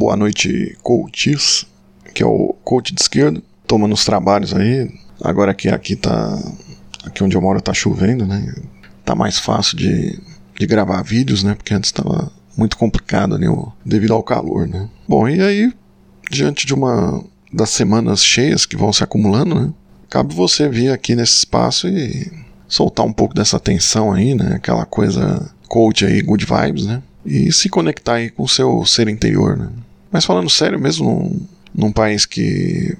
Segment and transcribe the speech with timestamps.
[0.00, 1.66] Boa noite, coaches,
[2.14, 4.90] que é o coach de esquerda, tomando os trabalhos aí.
[5.22, 6.42] Agora que aqui tá.
[7.04, 8.50] Aqui onde eu moro tá chovendo, né?
[9.04, 10.18] Tá mais fácil de,
[10.58, 11.54] de gravar vídeos, né?
[11.54, 13.46] Porque antes tava muito complicado né,
[13.84, 14.88] devido ao calor, né?
[15.06, 15.70] Bom, e aí,
[16.30, 17.22] diante de uma
[17.52, 19.70] das semanas cheias que vão se acumulando, né?
[20.08, 22.32] Cabe você vir aqui nesse espaço e
[22.66, 24.54] soltar um pouco dessa tensão aí, né?
[24.54, 27.02] Aquela coisa coach aí, good vibes, né?
[27.22, 29.68] E se conectar aí com o seu ser interior, né?
[30.10, 32.96] Mas falando sério mesmo, num, num país que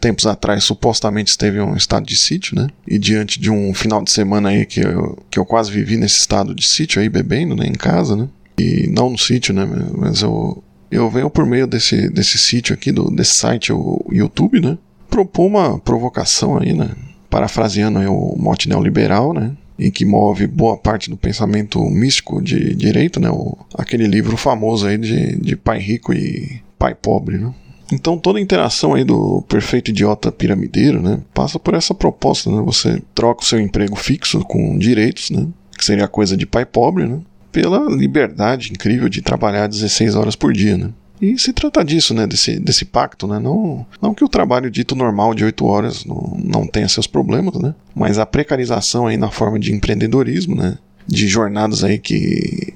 [0.00, 2.68] tempos atrás supostamente esteve um estado de sítio, né?
[2.86, 6.16] E diante de um final de semana aí que eu, que eu quase vivi nesse
[6.16, 7.66] estado de sítio aí, bebendo, né?
[7.66, 8.26] Em casa, né?
[8.58, 9.68] E não no sítio, né?
[9.96, 14.60] Mas eu, eu venho por meio desse, desse sítio aqui, do, desse site, o YouTube,
[14.60, 14.78] né?
[15.08, 16.90] Propor uma provocação aí, né?
[17.28, 19.52] Parafraseando aí o mote neoliberal, né?
[19.80, 23.30] E que move boa parte do pensamento místico de direito, né?
[23.30, 27.52] O, aquele livro famoso aí de, de pai rico e pai pobre, né?
[27.90, 32.62] Então toda a interação aí do perfeito idiota piramideiro, né, passa por essa proposta, né?
[32.64, 37.06] Você troca o seu emprego fixo com direitos, né, que seria coisa de pai pobre,
[37.06, 37.18] né,
[37.50, 40.90] pela liberdade incrível de trabalhar 16 horas por dia, né?
[41.20, 44.96] E se trata disso, né, desse, desse pacto, né, não, não que o trabalho dito
[44.96, 49.30] normal de 8 horas não, não tenha seus problemas, né, mas a precarização aí na
[49.30, 52.72] forma de empreendedorismo, né, de jornadas aí que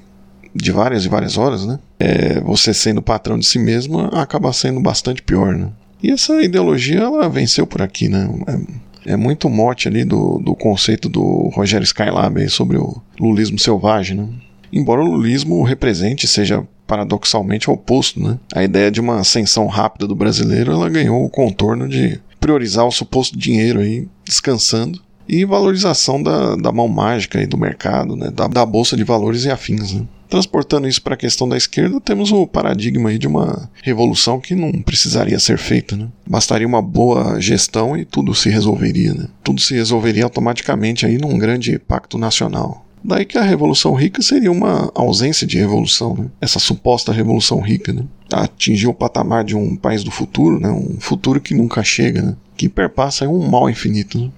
[0.53, 4.79] de várias e várias horas, né, é, você sendo patrão de si mesmo acaba sendo
[4.79, 5.69] bastante pior, né.
[6.03, 8.29] E essa ideologia ela venceu por aqui, né,
[9.05, 13.57] é, é muito mote ali do, do conceito do Rogério Skylab aí sobre o lulismo
[13.57, 14.27] selvagem, né.
[14.71, 18.39] Embora o lulismo represente, seja paradoxalmente oposto, né?
[18.53, 22.91] A ideia de uma ascensão rápida do brasileiro, ela ganhou o contorno de priorizar o
[22.91, 28.29] suposto dinheiro aí, descansando, e valorização da, da mão mágica aí do mercado, né?
[28.31, 30.05] Da, da bolsa de valores e afins, né?
[30.29, 34.55] Transportando isso para a questão da esquerda, temos o paradigma aí de uma revolução que
[34.55, 36.07] não precisaria ser feita, né?
[36.27, 39.27] Bastaria uma boa gestão e tudo se resolveria, né?
[39.43, 42.84] Tudo se resolveria automaticamente aí num grande pacto nacional.
[43.07, 46.25] Daí que a Revolução Rica seria uma ausência de revolução, né?
[46.41, 47.93] essa suposta Revolução Rica.
[47.93, 48.03] Né?
[48.33, 50.71] Atingir o patamar de um país do futuro, né?
[50.71, 52.35] um futuro que nunca chega, né?
[52.57, 54.19] que perpassa um mal infinito.
[54.19, 54.31] Né?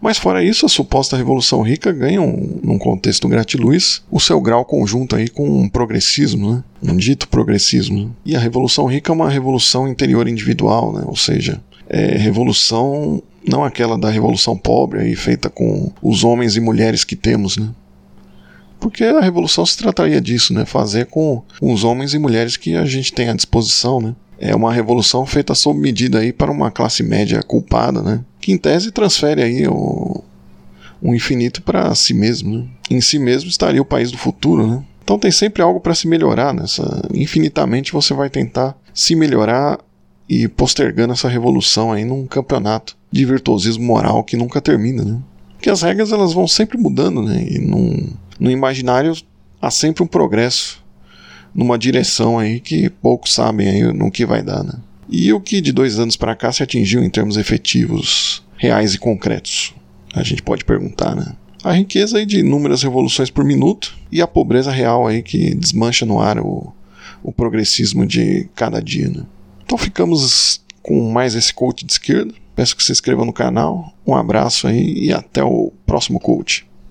[0.00, 4.64] Mas fora isso, a suposta Revolução Rica ganha, um, num contexto gratiluz, o seu grau
[4.64, 6.64] conjunto aí com um progressismo, né?
[6.82, 8.06] um dito progressismo.
[8.06, 8.10] Né?
[8.24, 11.02] E a Revolução Rica é uma revolução interior individual, né?
[11.04, 16.60] ou seja, é revolução não aquela da Revolução Pobre aí, feita com os homens e
[16.60, 17.70] mulheres que temos, né?
[18.80, 20.64] Porque a revolução se trataria disso, né?
[20.64, 24.16] Fazer com os homens e mulheres que a gente tem à disposição, né?
[24.38, 28.24] É uma revolução feita sob medida aí para uma classe média culpada, né?
[28.40, 30.24] Que em tese transfere aí o,
[31.02, 32.64] o infinito para si mesmo, né?
[32.90, 34.82] Em si mesmo estaria o país do futuro, né?
[35.04, 37.06] Então tem sempre algo para se melhorar nessa.
[37.12, 39.78] Infinitamente você vai tentar se melhorar
[40.28, 45.18] e postergando essa revolução aí num campeonato de virtuosismo moral que nunca termina, né?
[45.54, 47.44] Porque as regras elas vão sempre mudando, né?
[47.46, 48.08] E num,
[48.40, 49.14] no imaginário
[49.60, 50.82] há sempre um progresso
[51.54, 54.74] numa direção aí que poucos sabem aí no que vai dar, né?
[55.08, 58.98] E o que de dois anos para cá se atingiu em termos efetivos, reais e
[58.98, 59.74] concretos?
[60.14, 61.34] A gente pode perguntar, né?
[61.62, 66.06] A riqueza aí de inúmeras revoluções por minuto e a pobreza real aí que desmancha
[66.06, 66.72] no ar o,
[67.22, 69.26] o progressismo de cada dia, né?
[69.64, 72.32] Então ficamos com mais esse coach de esquerda.
[72.56, 73.92] Peço que se inscreva no canal.
[74.06, 76.69] Um abraço aí e até o próximo coach.